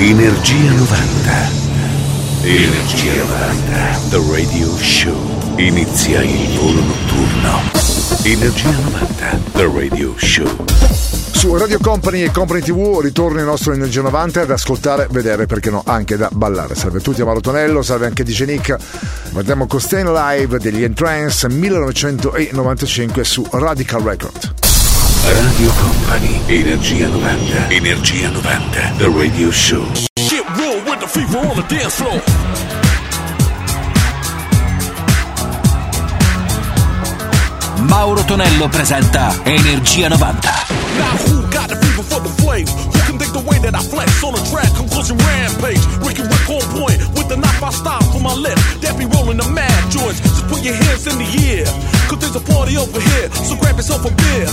[0.00, 1.50] Energia 90.
[2.42, 3.98] Energia 90.
[4.10, 5.56] The Radio Show.
[5.56, 7.60] Inizia il volo notturno.
[8.22, 9.40] Energia 90.
[9.54, 10.46] The Radio Show.
[11.32, 15.68] Su Radio Company e Company TV ritorna il nostro Energia 90 ad ascoltare, vedere, perché
[15.68, 16.76] no, anche da ballare.
[16.76, 18.76] Salve a tutti, Amaro Tonello, salve anche DJ Nick.
[19.32, 24.67] Guardiamo Costain Live degli Entrance 1995 su Radical Record.
[25.28, 26.40] Radio Company.
[26.48, 27.74] Energia 90.
[27.76, 28.98] Energia 90.
[28.98, 29.84] The Radio Show.
[30.16, 32.20] Get real with the fever on the dance floor.
[37.88, 40.48] Mauro Tonello presenta Energia 90.
[40.98, 42.66] Now who got the fever for the flame?
[42.66, 44.72] Who can think the way that I flex on a track?
[44.74, 45.84] Conclusion rampage.
[46.00, 48.58] Ricky Rick on point with the knife I style for my lip.
[48.80, 50.20] That be rolling the mad joints.
[50.20, 51.97] Just put your hands in the air.
[52.08, 53.28] Cause there's a party over here.
[53.44, 54.48] So grab yourself a beer.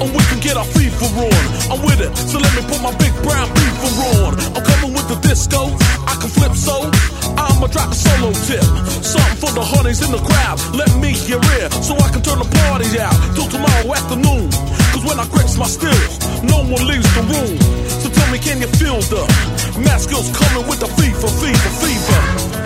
[0.00, 1.42] And we can get our fever on.
[1.68, 2.08] I'm with it.
[2.16, 3.92] So let me put my big brown fever
[4.24, 4.32] on.
[4.56, 5.76] I'm coming with the disco.
[6.08, 6.88] I can flip so.
[7.36, 8.64] I'ma drop a solo tip.
[9.04, 10.56] Something for the honeys in the crowd.
[10.72, 11.68] Let me hear it.
[11.84, 14.48] So I can turn the party out till tomorrow afternoon.
[14.96, 16.16] Cause when I grips my stills,
[16.48, 17.60] no one leaves the room.
[18.00, 19.20] So tell me, can you feel the
[19.84, 22.65] mask coming with the fever, fever, fever?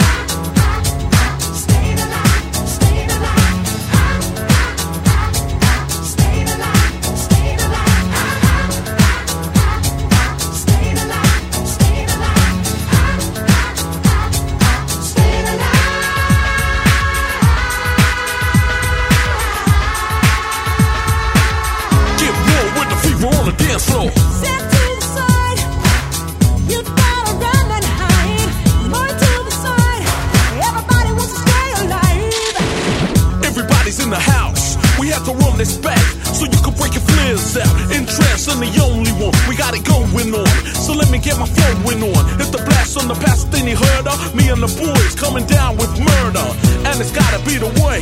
[35.68, 36.00] Back
[36.32, 37.68] so you can break your flares out.
[37.92, 39.36] Interest I'm the only one.
[39.44, 40.48] We got it going on.
[40.72, 42.24] So let me get my flowing on.
[42.40, 44.16] Hit the blast on the past, then you heard her.
[44.32, 46.46] Me and the boys coming down with murder.
[46.88, 48.00] And it's gotta be the way.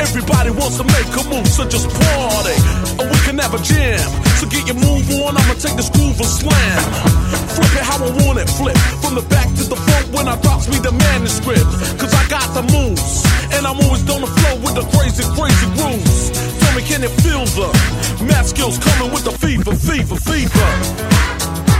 [0.00, 2.56] Everybody wants to make a move, so just party.
[2.96, 4.08] And we can have a jam.
[4.40, 7.33] So get your move on, I'ma take this groove and slam.
[7.54, 8.76] Flip it how I want it, flip.
[8.98, 11.70] From the back to the front when I drops me the manuscript.
[11.98, 13.22] Cause I got the moves.
[13.54, 16.34] And I'm always on the flow with the crazy, crazy grooves.
[16.58, 17.70] Tell me, can it feel the
[18.26, 21.73] math skills coming with the fever, fever, fever?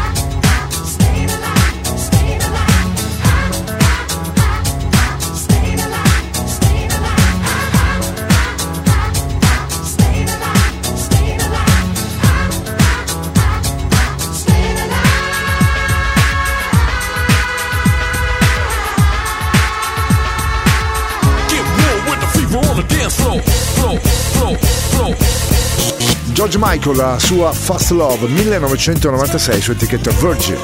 [26.34, 30.56] George Michael, la sua Fast Love 1996 su etichetta Virgin.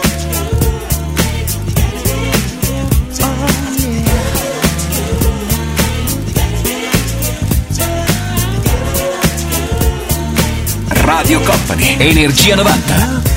[11.05, 11.95] Radio Company.
[11.99, 13.30] Energia 90.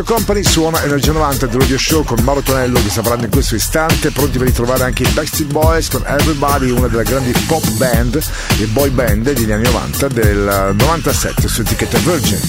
[0.00, 3.30] Radio Company suona Energia 90 del Radio Show con Mauro Tonello che sta parlando in
[3.30, 7.62] questo istante, pronti per ritrovare anche i Backstreet Boys con Everybody, una delle grandi pop
[7.72, 8.18] band
[8.58, 12.40] e boy band degli anni 90 del 97 su etichetta Virgin.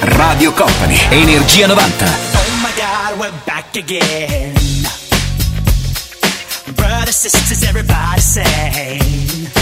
[0.00, 2.04] Radio Company, Energia 90.
[2.04, 2.10] Oh
[2.60, 4.52] my god, we're back again.
[6.74, 9.61] Brothers, sisters, everybody say.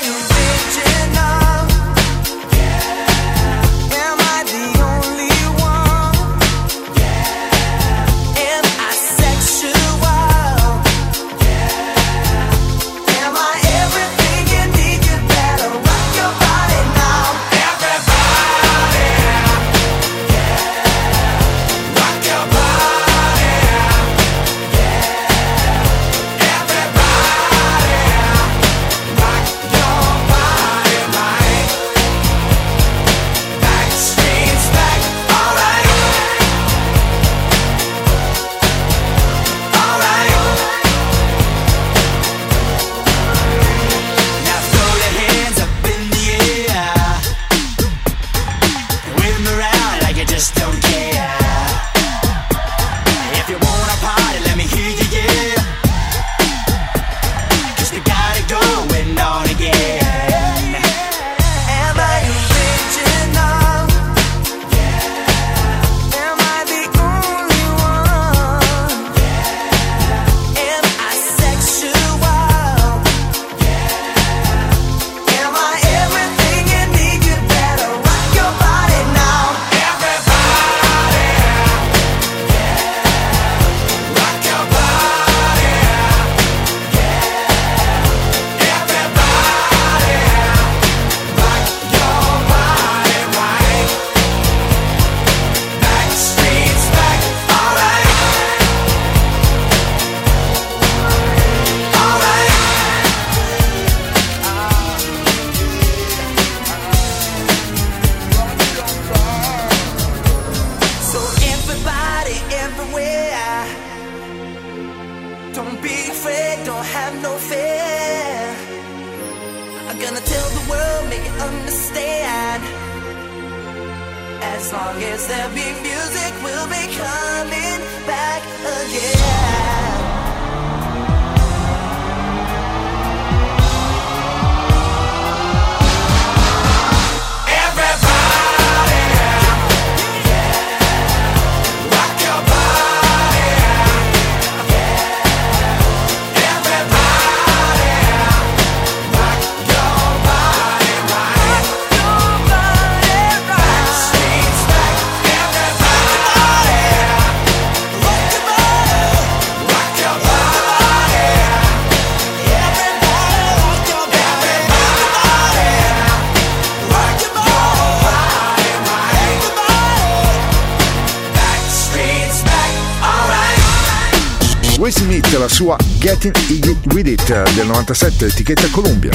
[176.01, 179.11] Getting Iggy With It del 97, etichetta Columbia.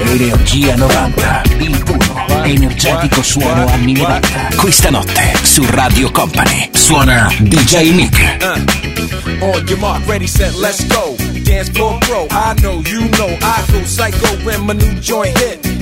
[0.00, 1.42] Energia 90.
[1.58, 4.56] Il puro, energetico suono anni 90.
[4.56, 8.44] Questa notte su Radio Company suona DJ Nick.
[9.38, 11.14] On your mark, ready, set, let's go.
[11.44, 15.81] Dance floor pro, I know, you know, I go psycho when my new joint hit.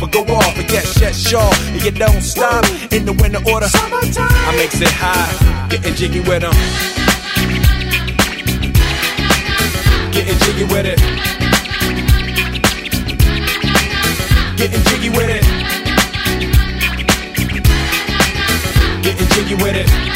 [0.00, 0.56] or go off.
[0.56, 1.52] And yes, yes, sure.
[1.72, 3.66] And you don't stop in the winter order.
[3.66, 6.54] I makes it high, getting jiggy with them.
[10.12, 10.98] Getting jiggy with it.
[14.56, 15.42] Getting jiggy with it.
[19.02, 20.12] Getting jiggy with it.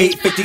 [0.00, 0.44] 850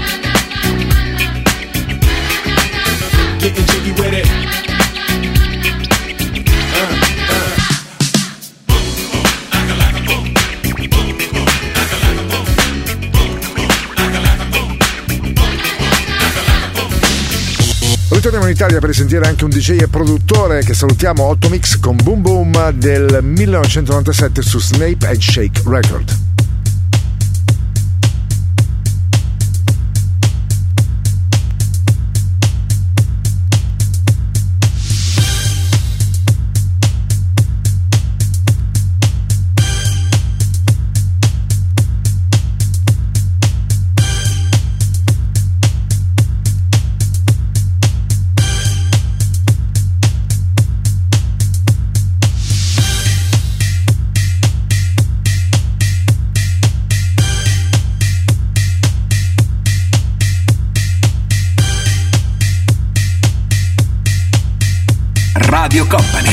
[18.23, 21.95] Ritorniamo in Italia per sentire anche un DJ e produttore che salutiamo, Otto Mix con
[21.95, 26.30] Boom Boom del 1997 su Snape and Shake Record.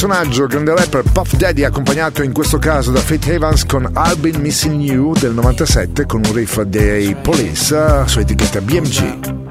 [0.00, 4.40] Personaggio, grande rapper Puff Daddy accompagnato in questo caso da Faith Evans con I've Been
[4.40, 9.48] Missing You del 97 con un riff dei Police eh, su etichetta BMG.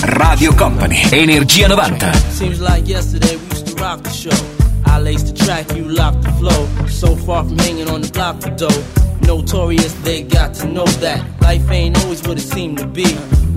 [0.00, 2.12] Radio Company, Energia 90.
[2.30, 4.32] Seems like yesterday we used to rock the show.
[4.86, 6.66] I laced the track, you locked the flow.
[6.86, 8.82] So far from hanging on the block for dough.
[9.26, 13.14] Notorious, they got to know that life ain't always what it seemed to be.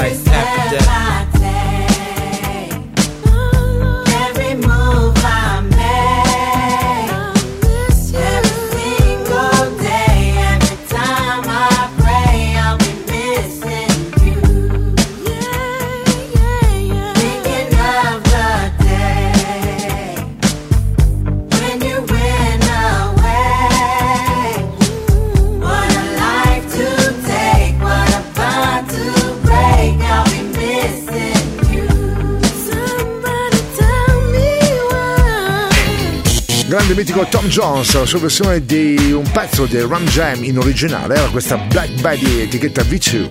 [0.00, 0.29] guys.
[37.20, 41.28] Mitico Tom Jones, la sua versione di un pezzo di Ram Jam in originale era
[41.28, 43.28] questa Black Betty etichetta V2.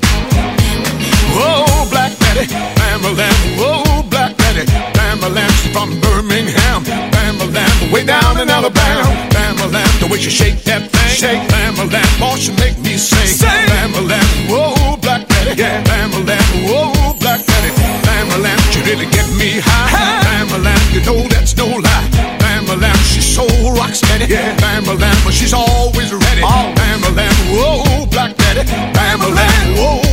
[1.33, 3.33] Whoa, Black Betty, Bamalam.
[3.55, 5.49] Whoa, Black Betty, Bamalam.
[5.71, 6.83] From Birmingham.
[6.83, 9.09] Bamalam, way down in Alabama.
[9.29, 11.09] Bamalam, the way she shake that thing.
[11.09, 13.47] Shake, Bamalam, all she make me sing.
[13.47, 14.49] Bamalam.
[14.49, 15.83] Whoa, Black Betty, yeah.
[15.83, 16.67] Bamalam.
[16.67, 17.69] Whoa, Black Betty,
[18.05, 18.59] Bamalam.
[18.71, 20.45] She really get me high.
[20.45, 22.38] Bamalam, you know that's no lie.
[24.29, 26.41] Yeah, Bamalam, but she's always ready.
[26.41, 28.61] Bamalam, whoa, Black Betty,
[28.93, 30.08] Bamalam, whoa,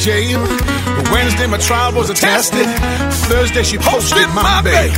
[0.00, 0.40] jail.
[1.12, 2.66] Wednesday my trial was attested.
[3.28, 4.92] Thursday she posted my bail.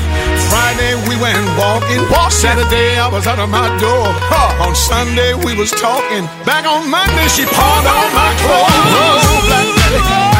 [0.49, 2.01] Friday we went walking.
[2.31, 4.07] Saturday I was out of my door.
[4.65, 6.25] On Sunday we was talking.
[6.47, 10.32] Back on Monday she pawned all my clothes.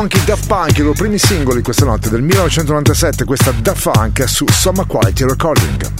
[0.00, 4.26] Anche i Daft Punk, i loro primi singoli questa notte del 1997, questa Daft Punk
[4.26, 5.99] su Summer Quality Recording.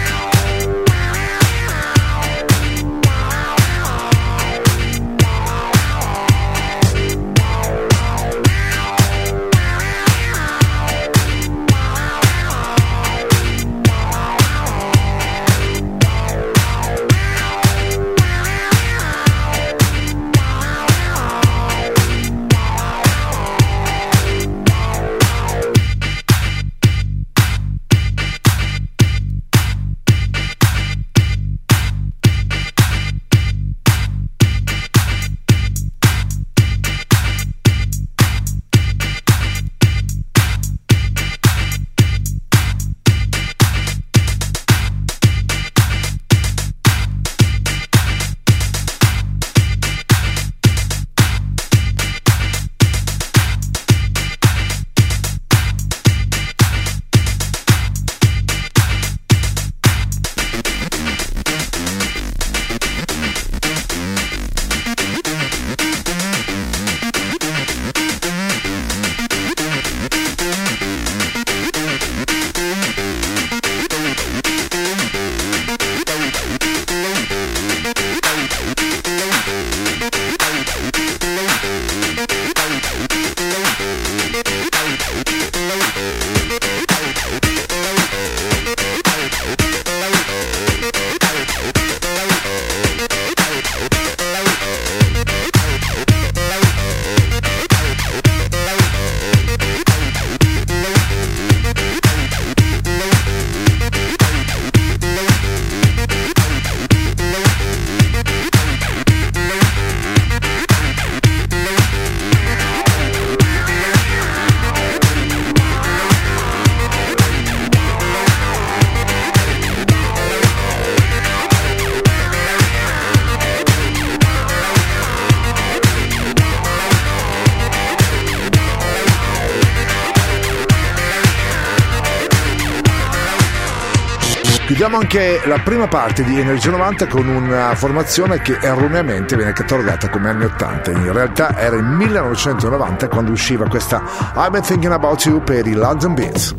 [135.01, 140.29] Anche la prima parte di Energia 90 con una formazione che erroneamente viene catalogata come
[140.29, 140.91] anni 80.
[140.91, 144.03] In realtà era il 1990 quando usciva questa
[144.35, 146.55] I've Been Thinking About You per i London Beats.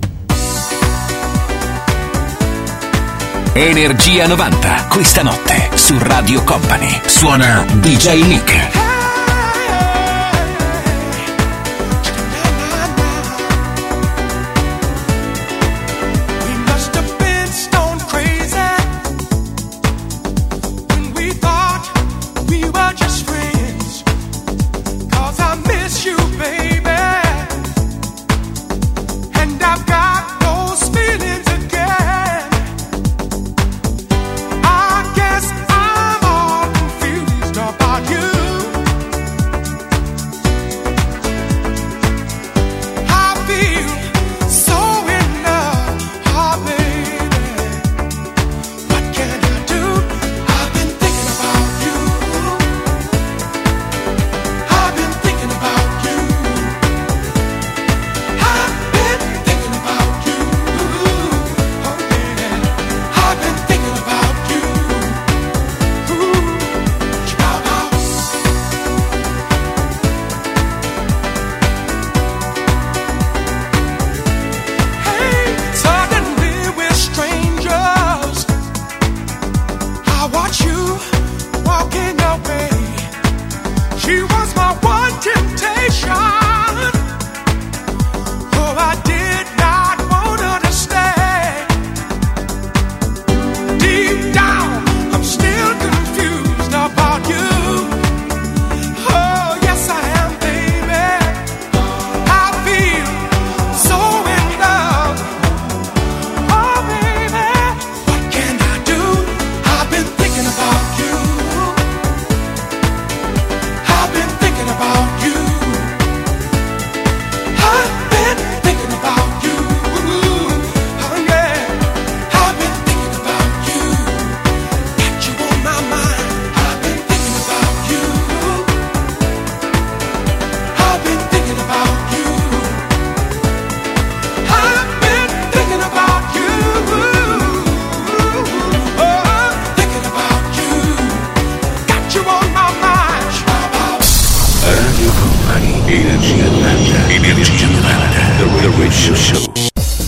[3.52, 7.00] Energia 90, questa notte su Radio Company.
[7.06, 8.81] Suona DJ Nick.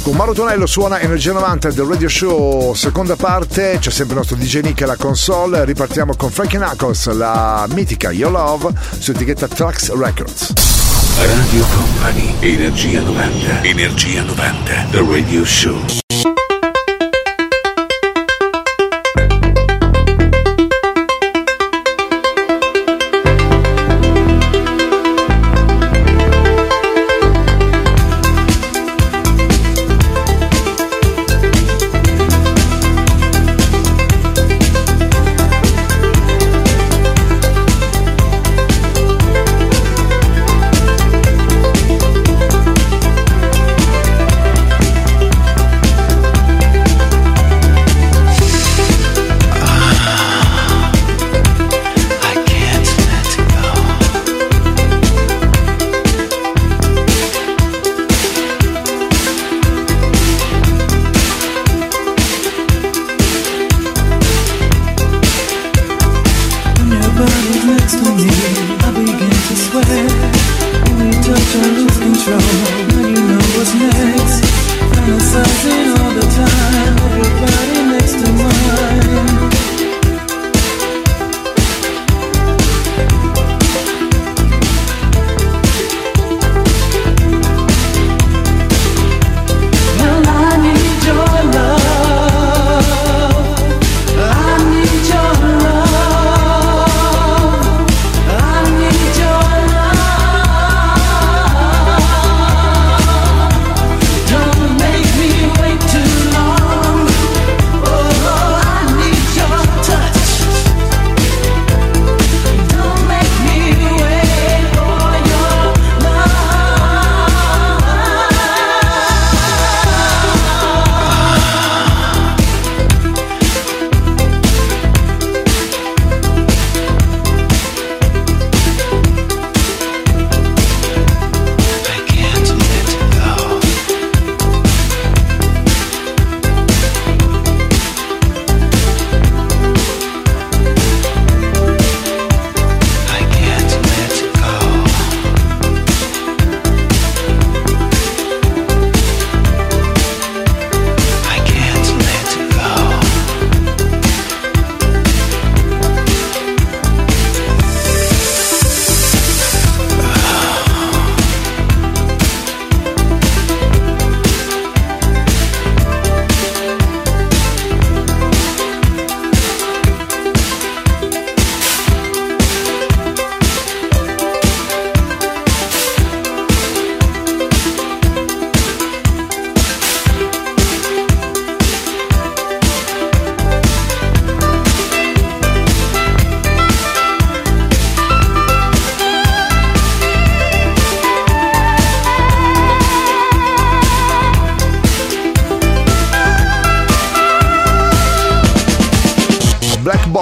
[0.04, 4.36] Con Mauro Tonello suona Energia 90 del Radio Show, seconda parte, c'è sempre il nostro
[4.36, 9.94] DJ Nick alla console, ripartiamo con Frankie Knuckles, la mitica Your Love su etichetta Trax
[9.94, 10.52] Records.
[11.16, 16.03] Radio Company, Energia 90, Energia 90, The Radio Show.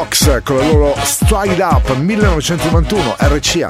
[0.02, 3.68] Fox con la loro Stride Up 1991 RCA.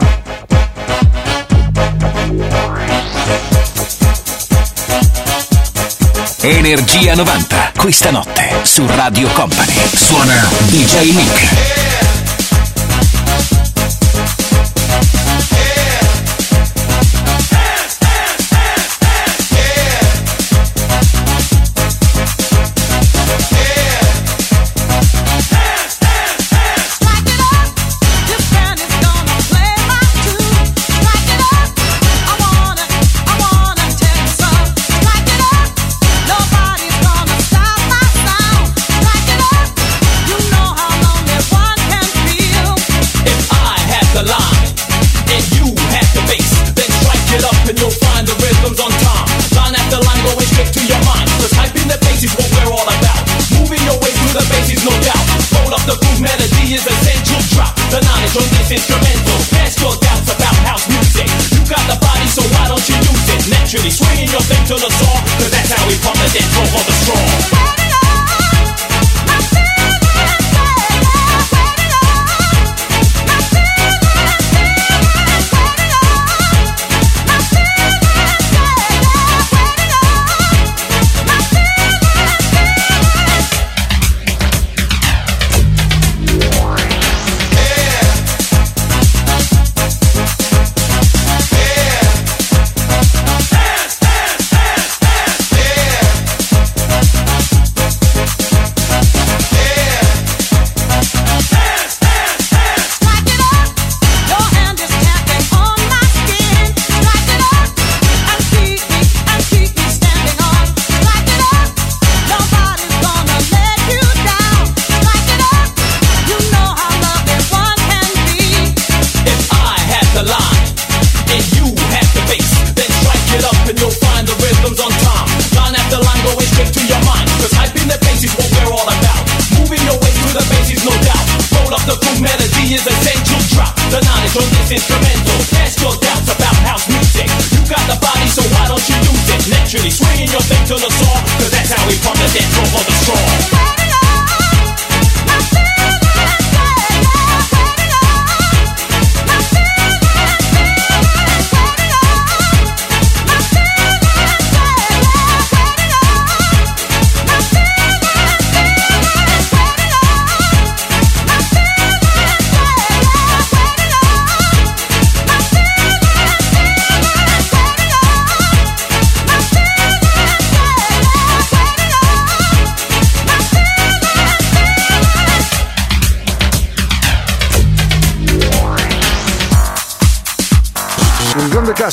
[6.40, 9.74] Energia 90, questa notte su Radio Company.
[9.94, 11.91] Suona DJ Nick.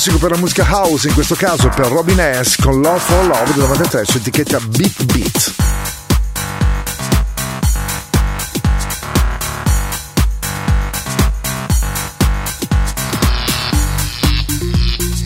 [0.00, 2.56] classico per la musica house, in questo caso per Robin S.
[2.56, 5.54] con Love for Love del 93 su etichetta Beat Beat.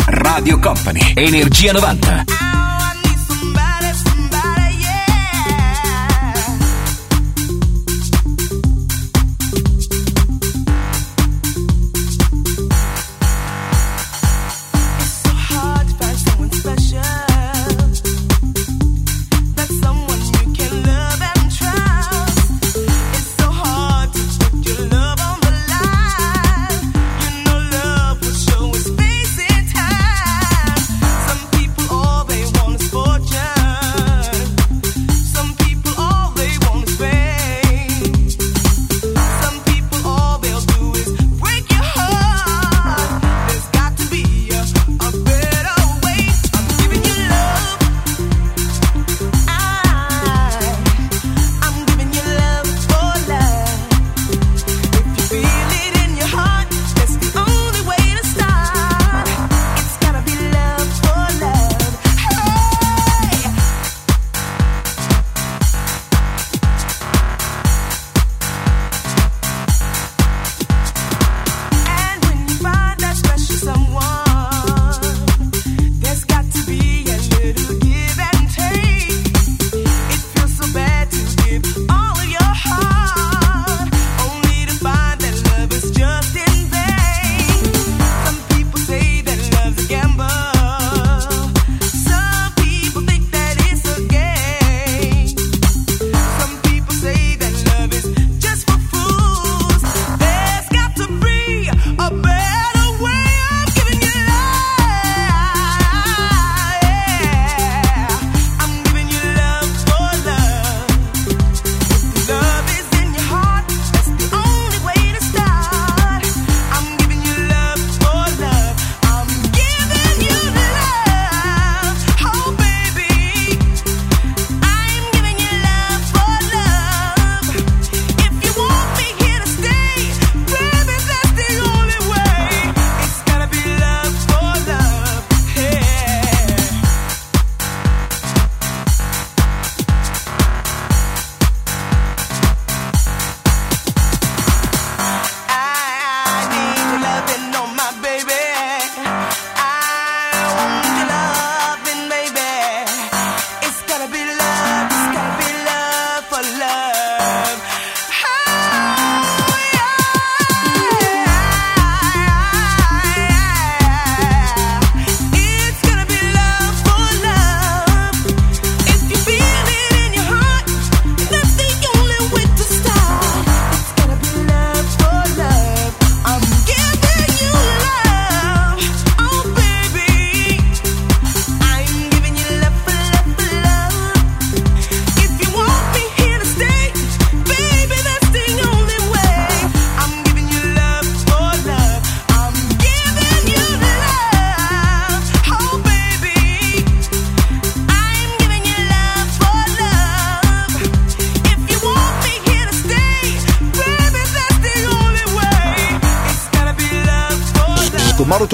[0.07, 2.64] Radio Company, Energia 90.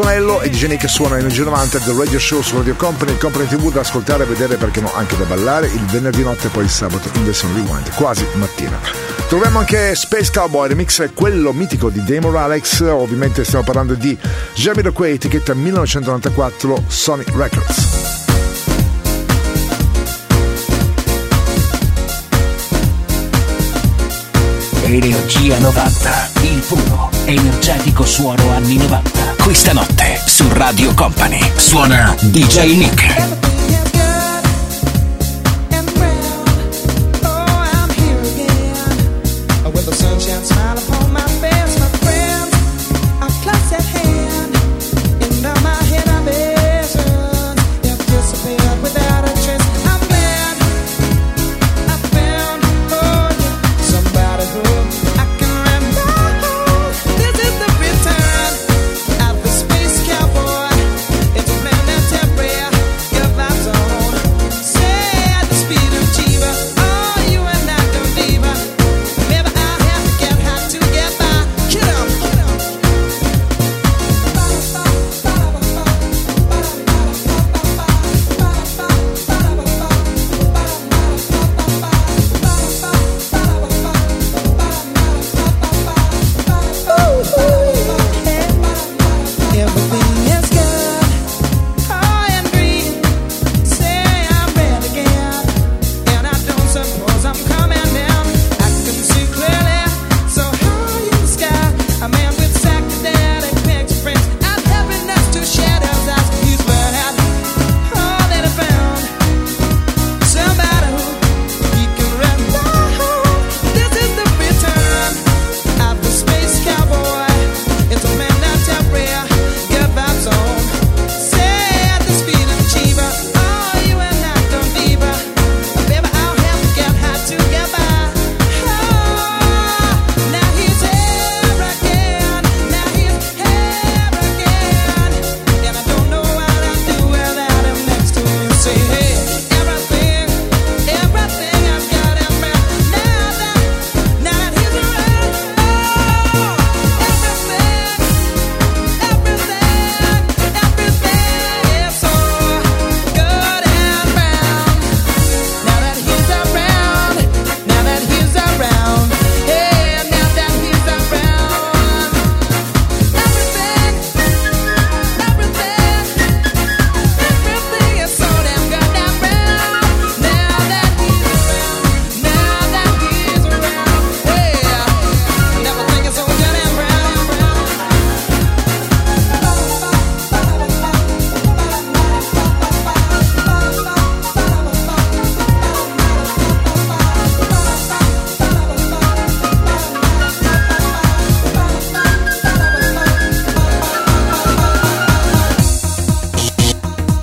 [0.01, 3.71] Antonello e DJ che suonano in 90 The Radio Show su Radio Company, Company TV
[3.71, 6.71] da ascoltare e vedere perché no, anche da ballare il venerdì notte e poi il
[6.71, 8.79] sabato in versione rewind, quasi mattina.
[9.29, 14.17] Troviamo anche Space Cowboy Remix, quello mitico di Damon Alex, ovviamente stiamo parlando di
[14.55, 17.89] Jamiroquai, etichetta 1994 Sony Records.
[24.83, 29.20] Energia 90, il puro, energetico suono anni 90
[29.51, 31.41] questa notte su Radio Company.
[31.57, 33.60] Suona DJ Nick.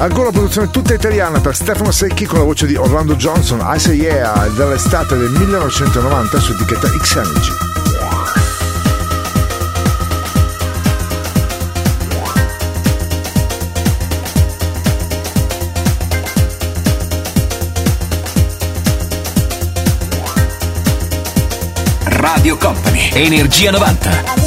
[0.08, 3.98] Ancora produzione tutta italiana per Stefano Secchi con la voce di Orlando Johnson, I Say
[3.98, 7.52] Yeah, dall'estate del 1990 su etichetta X-Energy.
[22.06, 24.47] Radio Company, Energia 90.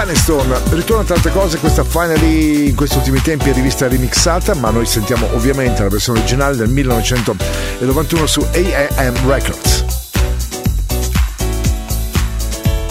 [0.00, 4.70] Firestone, ritorno tra altre cose, questa finally in questi ultimi tempi è rivista remixata, ma
[4.70, 9.84] noi sentiamo ovviamente la versione originale del 1991 su AAM Records.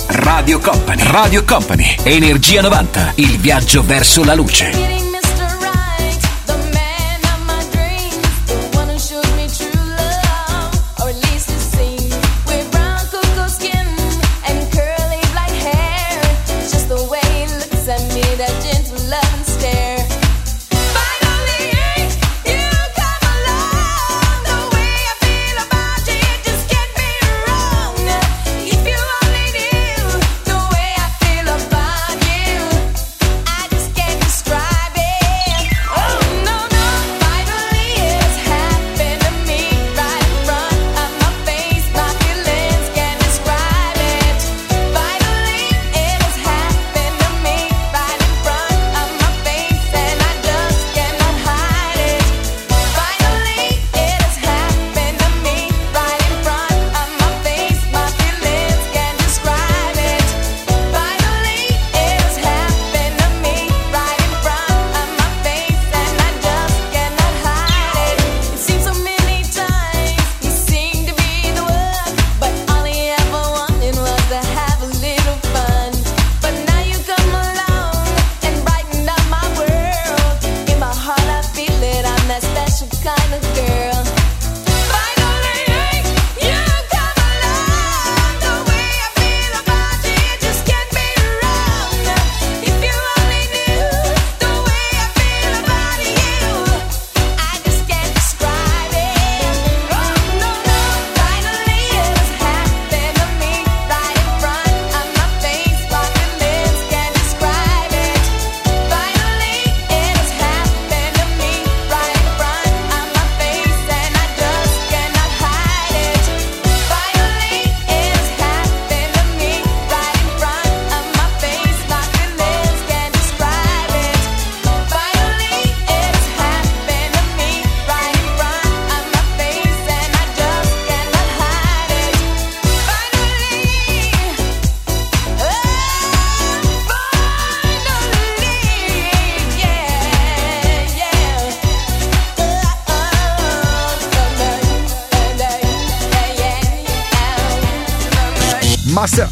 [0.06, 4.99] Radio Company, Radio Company, Energia 90, il viaggio verso la luce.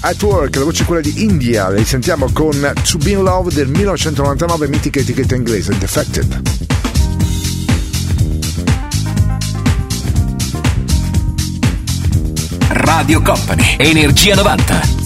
[0.07, 2.51] At Work, la voce è quella di India, la sentiamo con
[2.89, 6.41] To Be In Love del 1999, mitica etichetta inglese, Defected.
[12.69, 14.96] Radio Company, Energia 90.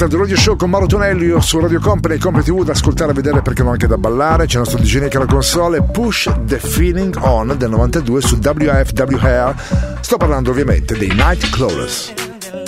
[0.00, 2.72] 90 del Radio Show con Mauro Tonelli io su Radio Company e Company TV da
[2.72, 4.46] ascoltare, vedere perché non anche da ballare.
[4.46, 9.18] C'è il nostro DJ Nick alla console Push the Feeling On del 92 su WFW
[9.20, 9.54] Hair.
[10.00, 12.14] Sto parlando ovviamente dei Nightcrawlers.
[12.40, 12.64] their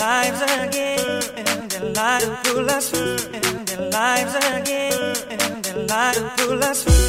[6.36, 7.01] lives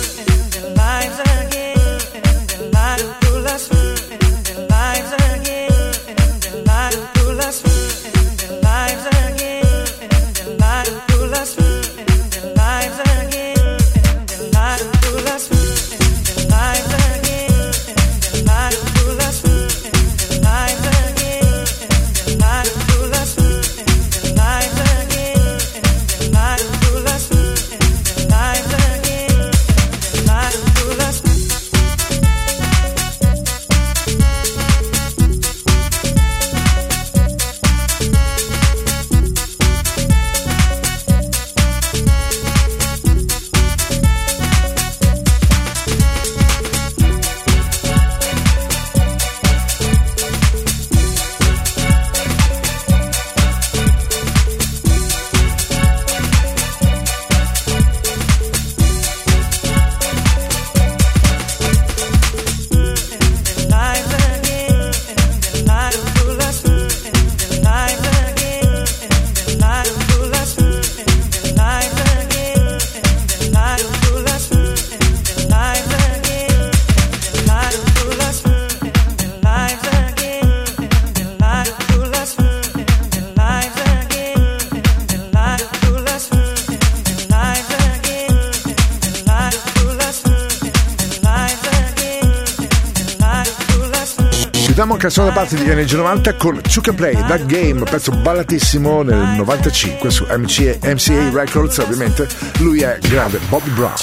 [95.34, 100.78] parte di Energia 90 con Chuka Play, That Game, pezzo ballatissimo nel 95 su MCA,
[100.84, 102.28] MCA Records, ovviamente
[102.60, 103.94] lui è grande Bobby Brown.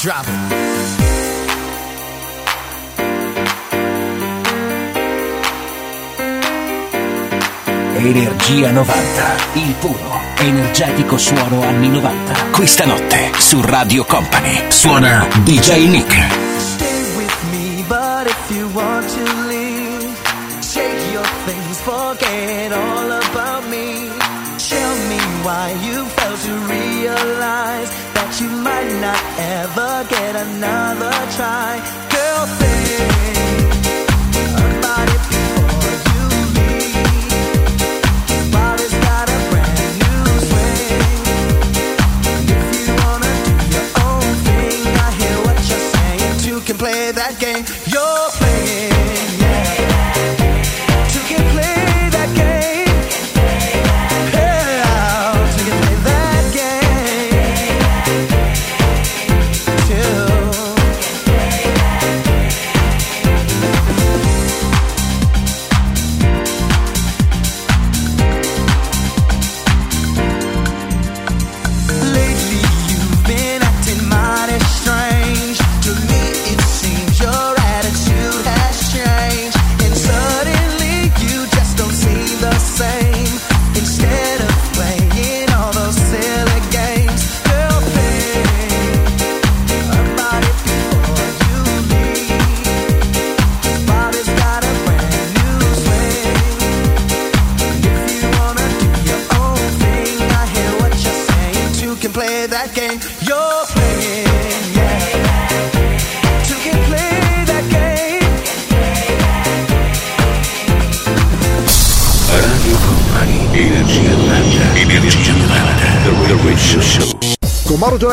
[7.94, 12.50] Energia 90, il puro, energetico suono anni 90.
[12.50, 16.39] Questa notte su Radio Company suona DJ Nick.
[22.14, 24.08] Forget all about me.
[24.58, 29.22] Tell me why you failed to realize that you might not
[29.58, 31.99] ever get another try.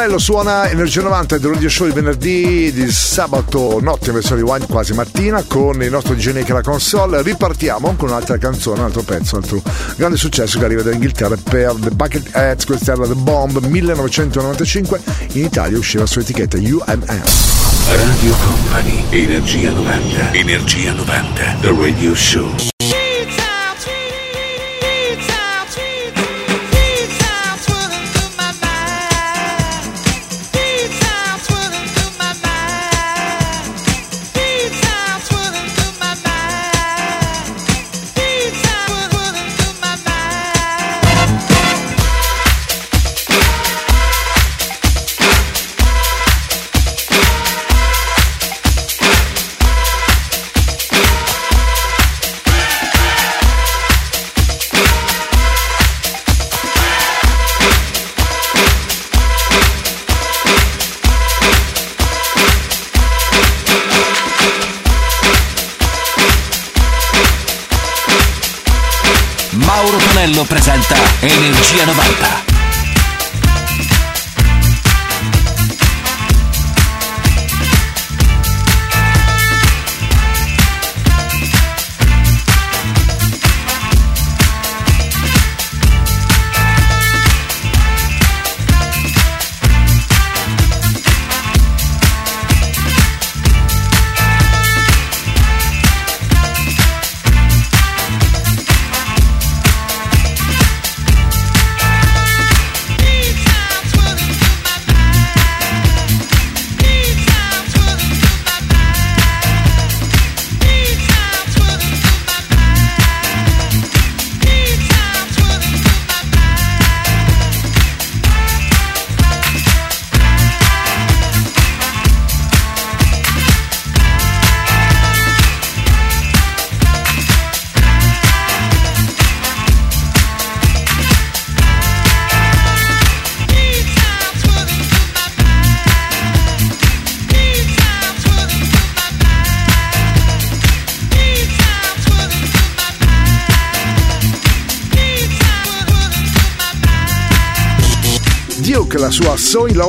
[0.07, 4.65] Tonello suona Energia 90 del Radio Show di venerdì, di sabato notte in versione rewind
[4.65, 7.21] quasi mattina con il nostro DJ Nick alla console.
[7.21, 9.61] Ripartiamo con un'altra canzone, un altro pezzo, un altro
[9.97, 15.01] grande successo che arriva dall'Inghilterra per The Bucket Heads, questa era The Bomb 1995,
[15.33, 17.23] in Italia usciva su etichetta UMM.
[17.89, 22.76] Radio Company, Energia 90, Energia 90, The Radio Show.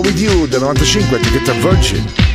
[0.05, 2.28] With You del 95, etichetta Virgin.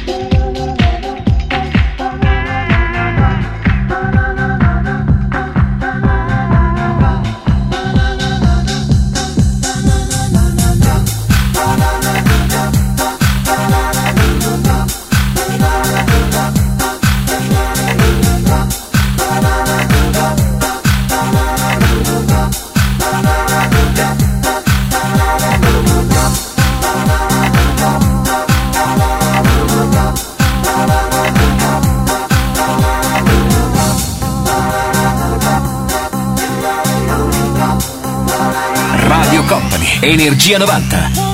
[40.23, 41.32] Energia 90.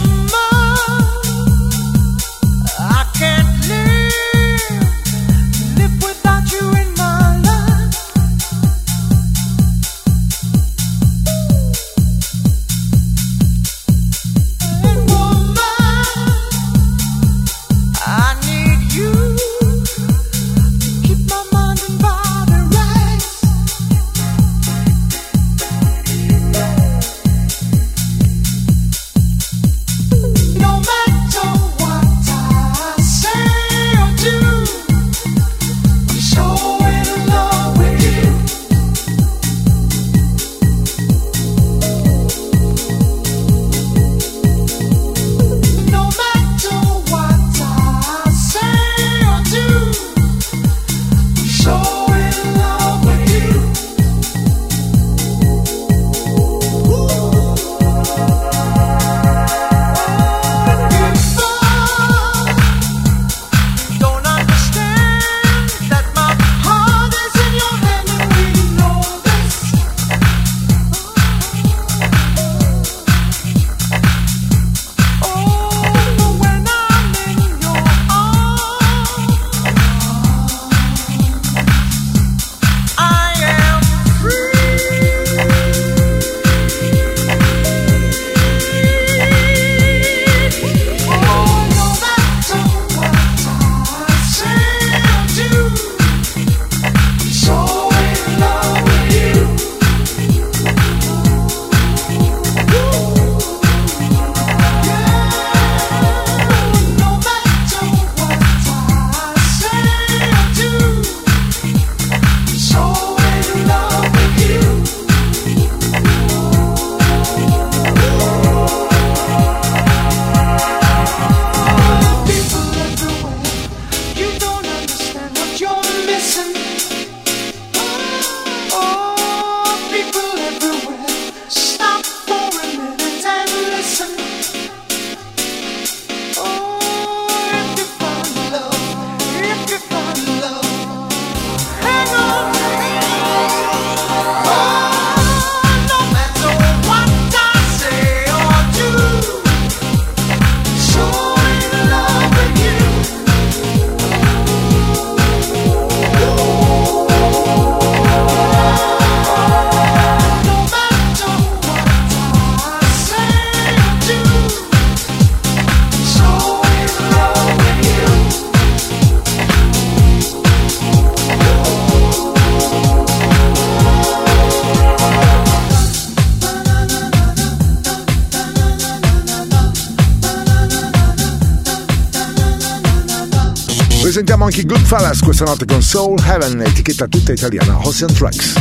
[184.60, 188.56] Anche Goodfellas questa notte con Soul Heaven, etichetta tutta italiana, Ocean Tracks.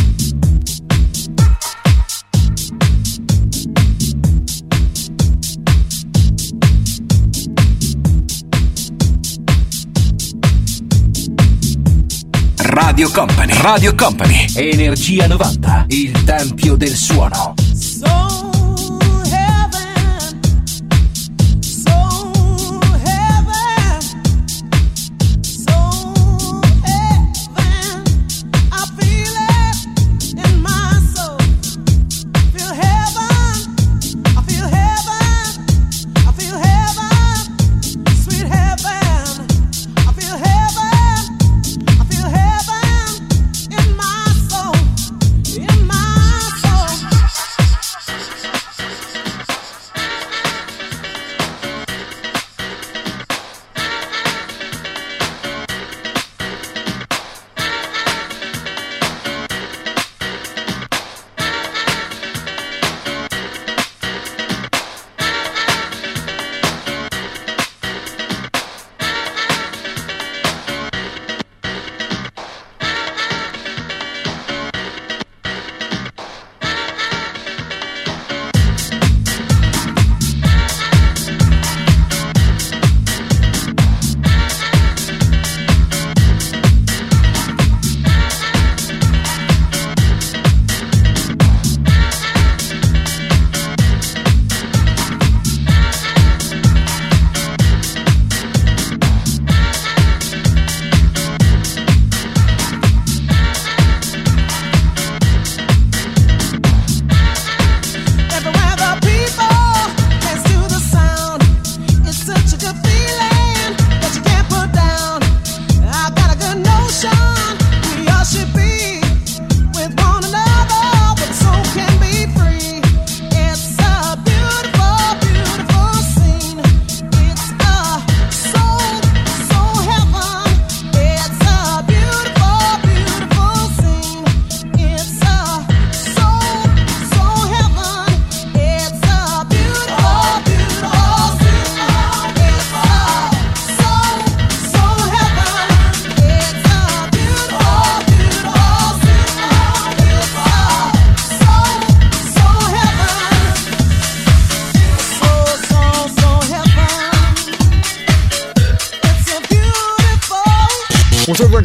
[12.58, 17.57] Radio Company, Radio Company, Energia 90, il tempio del suono.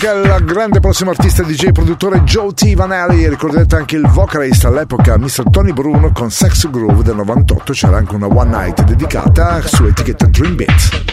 [0.06, 2.74] Anche al grande prossimo artista DJ produttore Joe T.
[2.74, 5.50] Vanelli, ricordate anche il vocalist all'epoca Mr.
[5.50, 10.26] Tony Bruno con Sex Groove del 98, c'era anche una One Night dedicata su etichetta
[10.26, 11.13] Dream Beats.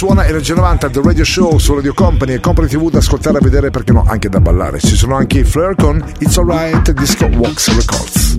[0.00, 3.40] suona Energia 90 The Radio Show su Radio Company e Company TV da ascoltare e
[3.42, 7.26] vedere perché no anche da ballare ci sono anche i Flare con It's Alright Disco
[7.26, 8.36] Wax Records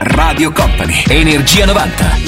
[0.00, 2.27] Radio Company, Energia 90.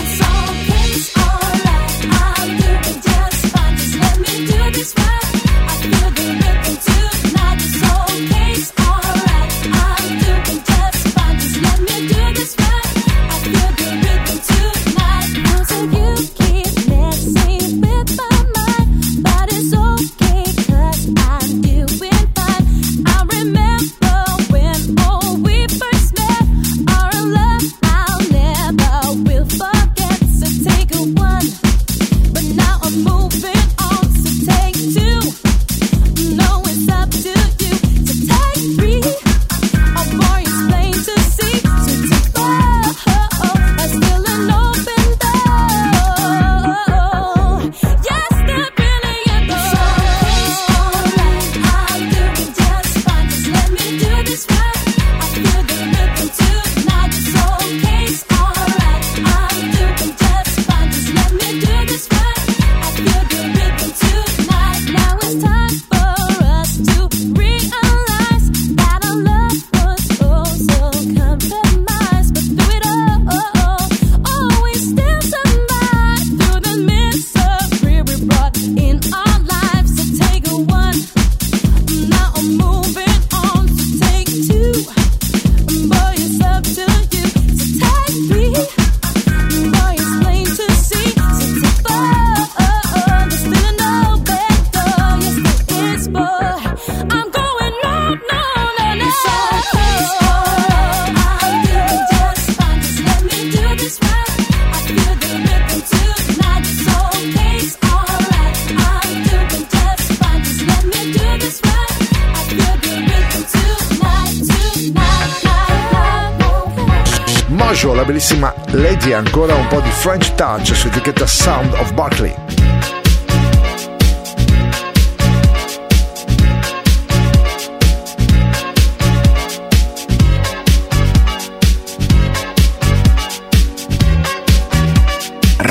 [120.02, 122.34] French Touch so you get the Sound of Barclay.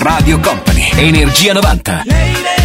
[0.06, 2.59] Radio Company, Energia 90.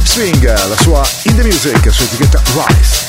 [0.00, 3.08] Dave Swing, la sua In The Music su etichetta Rise.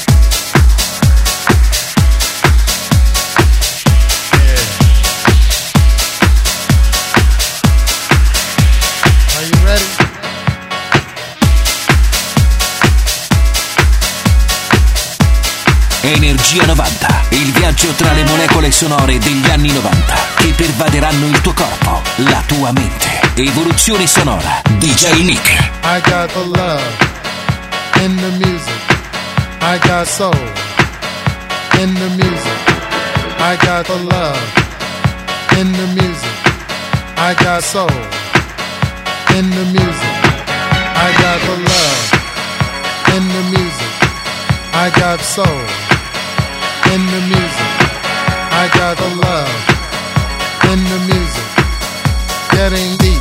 [16.01, 21.53] Energia 90 il viaggio tra le molecole sonore degli anni 90 che pervaderanno il tuo
[21.53, 23.21] corpo, la tua mente.
[23.35, 24.61] Evoluzione sonora.
[24.77, 25.49] DJ Nick.
[25.83, 26.83] I got the love
[28.03, 28.81] in the music.
[29.61, 30.35] I got soul
[31.79, 32.59] in the music.
[33.39, 34.39] I got the love
[35.57, 36.29] in the music.
[37.17, 37.89] I got soul
[39.35, 40.19] in the music.
[40.95, 42.11] I got the love
[43.15, 43.91] in the music.
[44.73, 45.90] I got soul
[46.93, 47.71] in the music.
[48.61, 49.55] I got the love
[50.71, 51.47] in the music.
[52.51, 53.20] Getting deep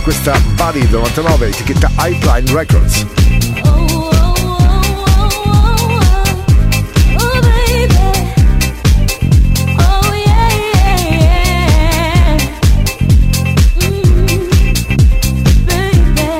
[0.00, 3.06] per questa Buddy 99, etichetta Pipeline Records.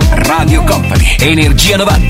[0.09, 2.10] Radio Company, Energia 90.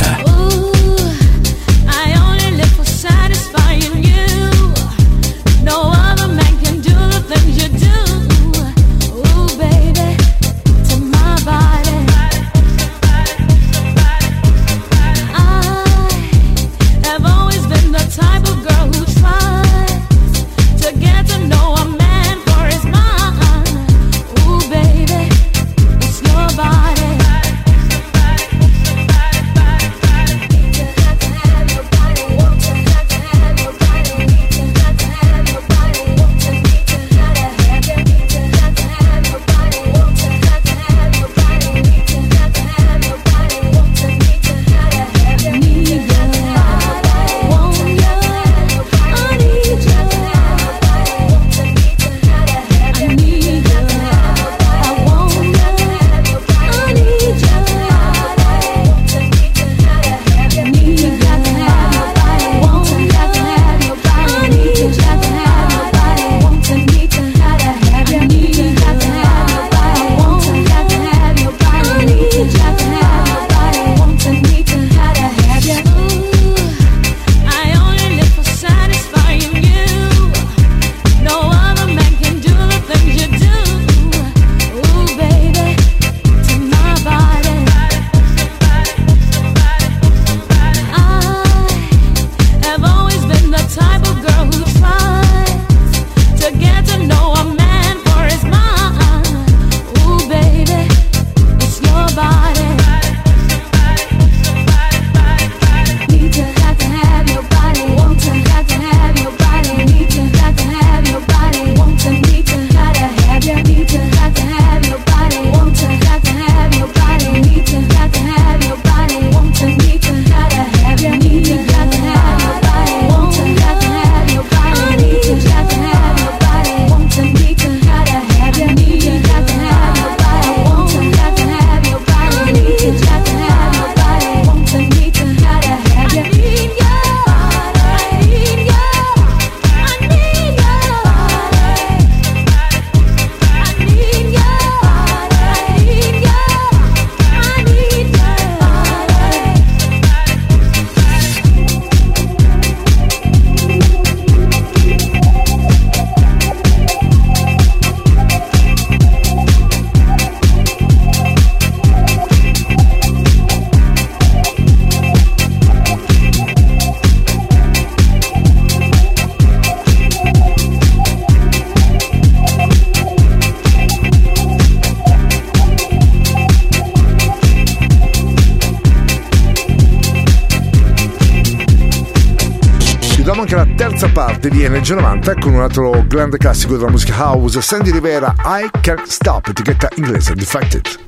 [185.60, 190.99] Un altro grande classico della musica house, Sandy Rivera, I Can't Stop, etichetta inglese, Defected.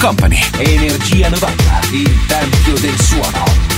[0.00, 3.73] Company, Energia 90, il tempio del suono.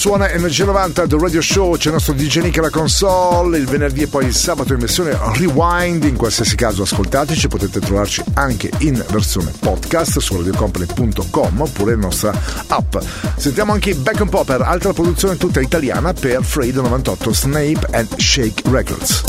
[0.00, 4.00] Suona Energia 90 The Radio Show, c'è il nostro DJ Nick alla console, il venerdì
[4.00, 9.04] e poi il sabato in versione rewind, in qualsiasi caso ascoltateci, potete trovarci anche in
[9.10, 12.32] versione podcast su radiocompany.com oppure la nostra
[12.68, 12.96] app.
[13.36, 18.62] Sentiamo anche Back and Popper, altra produzione tutta italiana per Fredo 98 Snape and Shake
[18.70, 19.22] Records.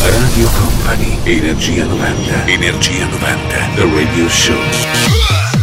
[0.00, 5.55] Radio Company, Energia 90, Energia 90, The Radio Show.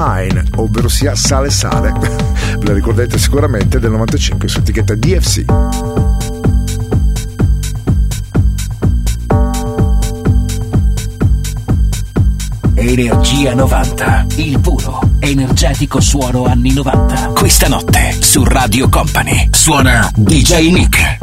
[0.00, 1.92] Mine, ovvero sia Sale Sale.
[1.92, 5.44] Ve la ricorderete sicuramente del 95 su etichetta DFC.
[12.74, 17.32] Energia 90, il puro, energetico suono anni 90.
[17.34, 21.17] Questa notte su Radio Company suona DJ Nick.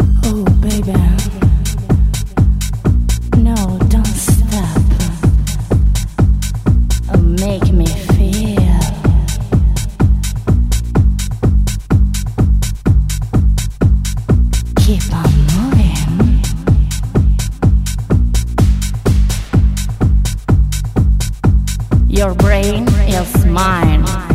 [22.25, 24.34] Your brain is mine.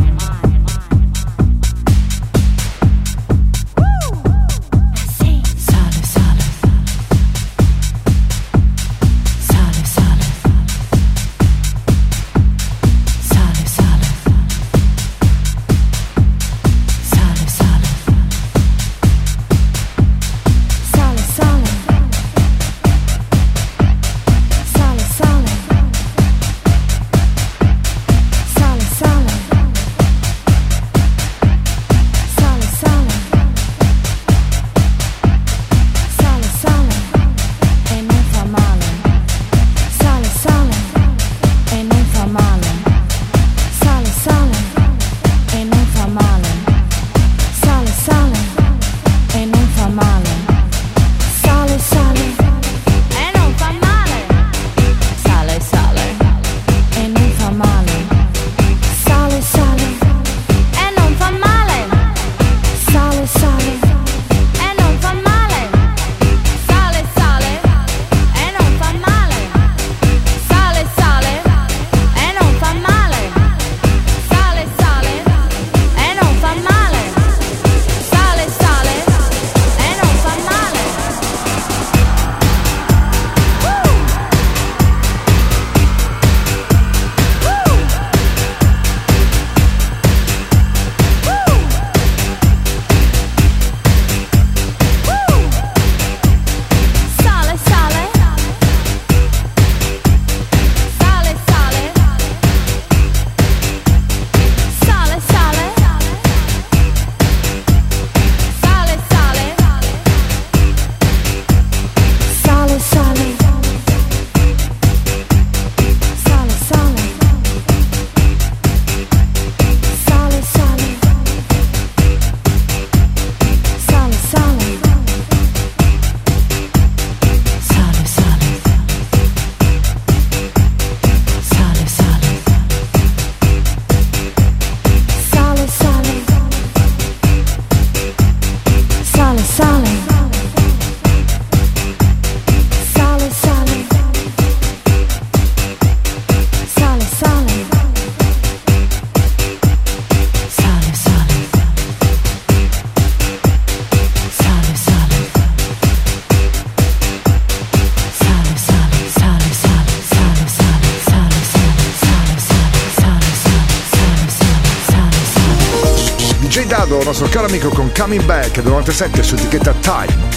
[168.81, 170.29] 1997 su etichetta Time.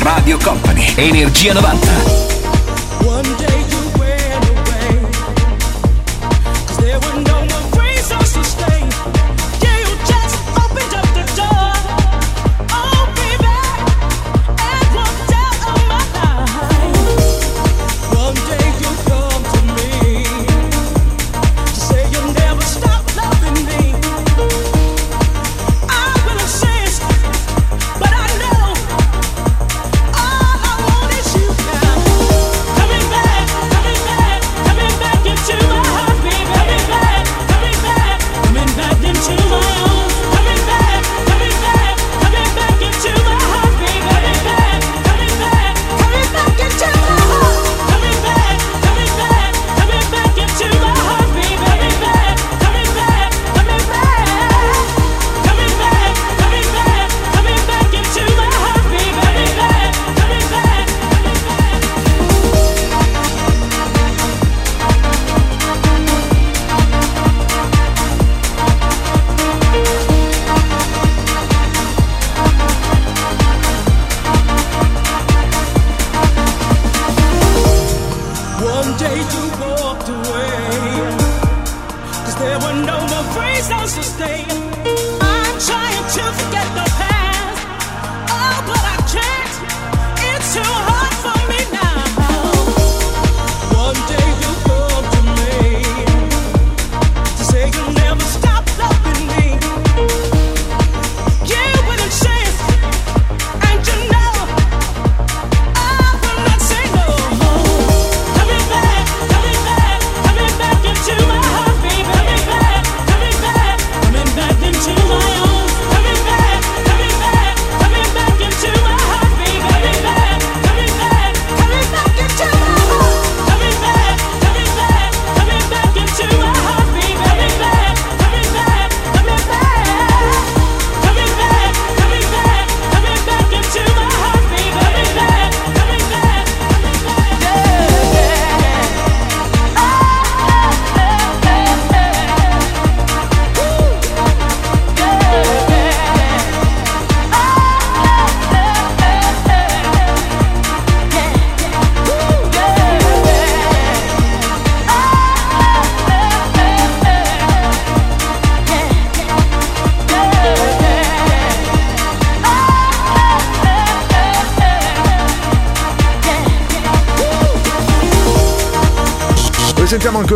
[0.00, 1.91] Radio Company, Energia 90.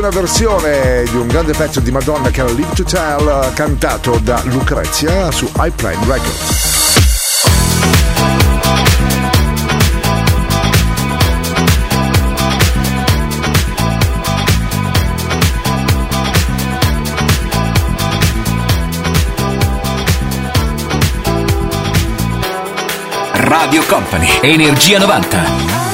[0.06, 4.40] una versione di un grande pezzo di Madonna che era Live to Tell, cantato da
[4.44, 6.74] Lucrezia su iPlane Records.
[23.32, 25.85] Radio Company, Energia 90.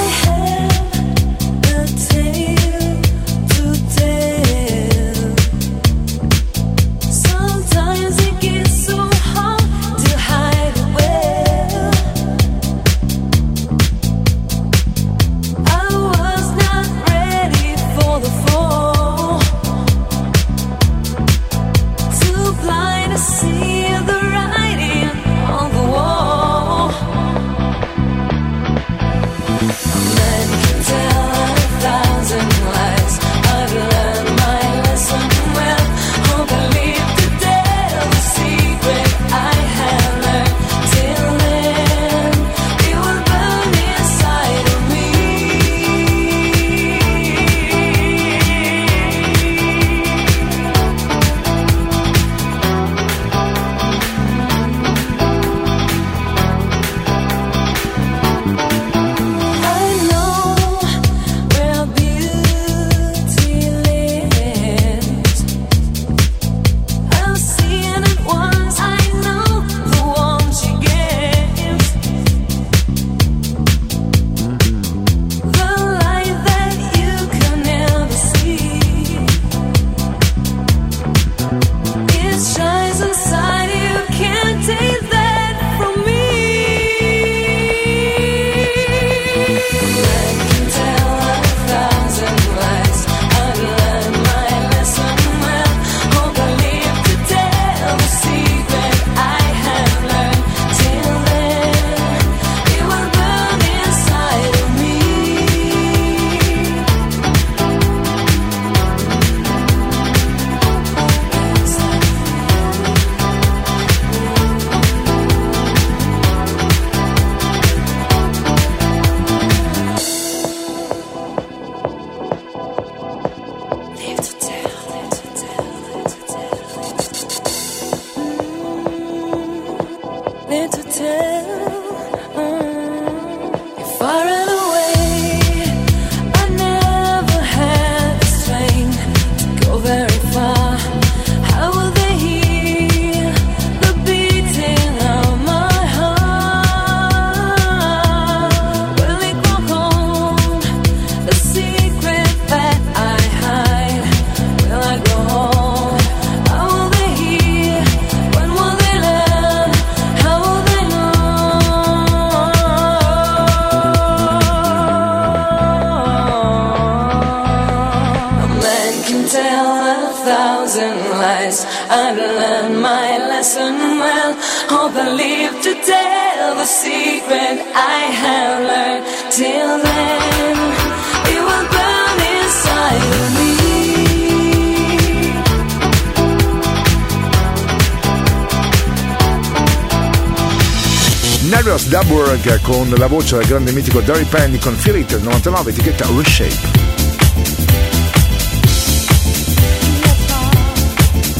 [193.03, 196.55] la voce del grande mitico Derry Penny con Fiorito del 99 etichetta Reshape.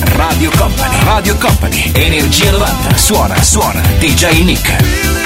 [0.03, 5.22] Radio Company, Radio Company, Energia 90, suona, suona, DJ Nick.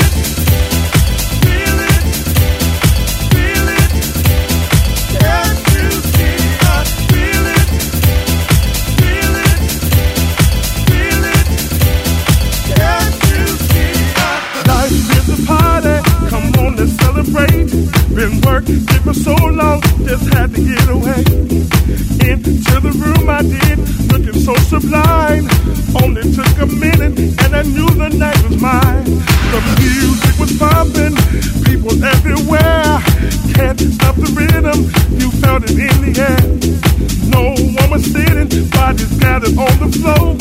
[37.98, 40.36] was sitting, bodies gathered on the floor.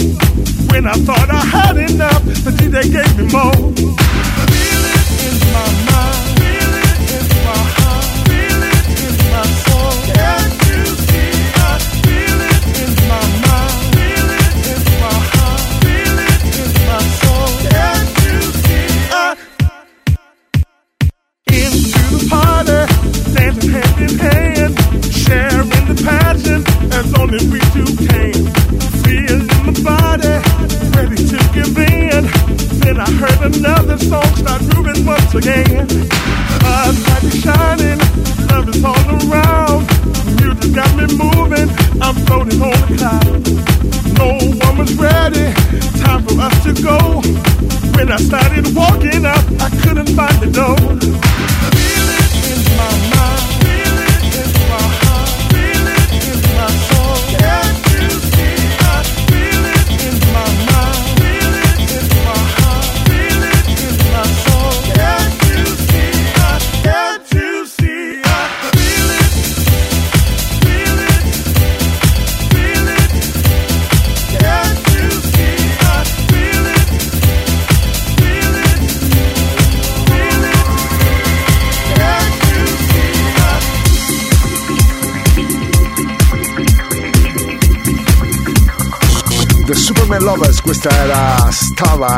[0.70, 4.75] When I thought I had enough, the DJ gave me more.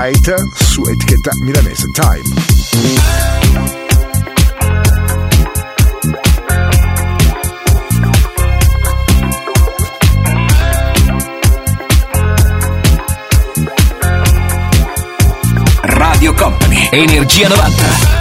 [0.08, 2.22] Night su etichetta milanese Time.
[15.82, 18.17] Radio Company, Energia 90.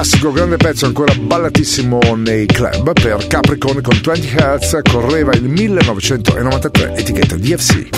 [0.00, 6.94] classico grande pezzo ancora ballatissimo nei club per Capricorn con 20 Hz correva il 1993
[6.96, 7.88] etichetta DFC.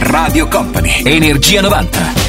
[0.00, 2.19] Radio Company, Energia 90.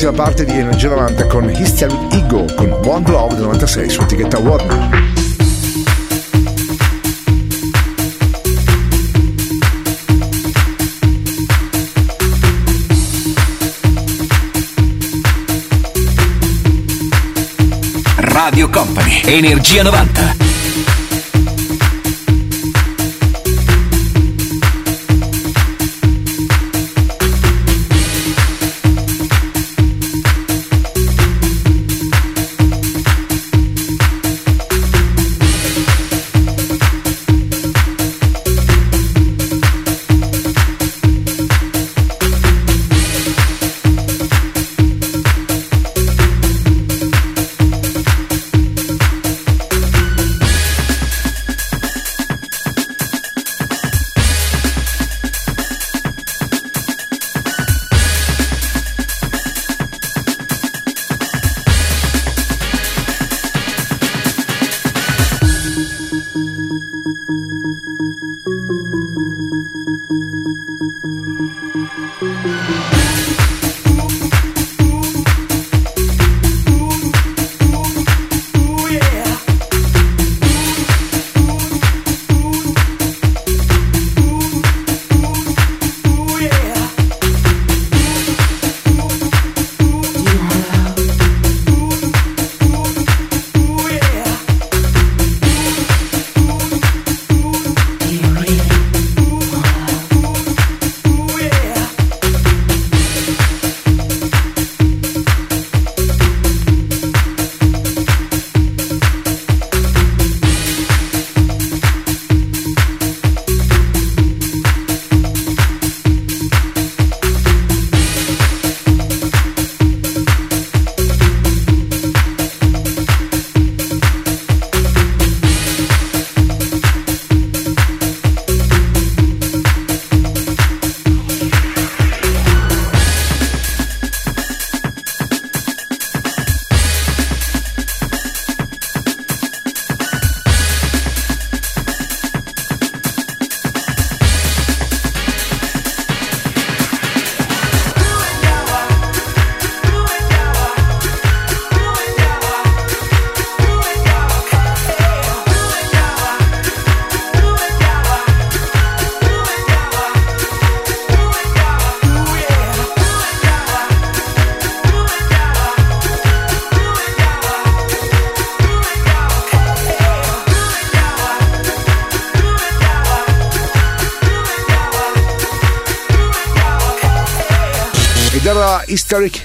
[0.00, 4.38] l'ultima parte di Energia 90 con Histial Ego con One Glove del 96 su etichetta
[4.38, 4.88] Warner.
[18.18, 20.47] Radio Company, Energia 90.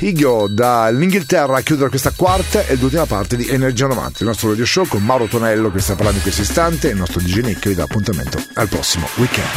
[0.03, 4.65] Ego dall'Inghilterra a chiudere questa quarta e l'ultima parte di Energia 90, il nostro radio
[4.65, 7.69] show con Mauro Tonello che sta parlando in questo istante e il nostro DJ Nick
[7.69, 9.47] vi dà appuntamento al prossimo weekend.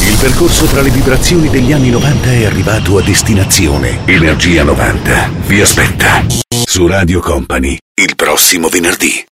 [0.00, 4.00] Il percorso tra le vibrazioni degli anni 90 è arrivato a destinazione.
[4.04, 6.26] Energia 90 vi aspetta
[6.64, 9.29] su Radio Company il prossimo venerdì.